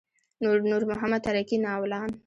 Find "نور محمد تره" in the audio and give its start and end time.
0.69-1.41